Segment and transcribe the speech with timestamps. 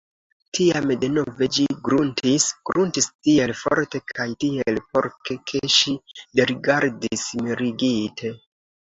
[0.57, 5.93] Tiam denove ĝi gruntis, gruntis tiel forte kaj tiel porke, ke ŝi
[6.41, 8.33] derigardis, mirigite.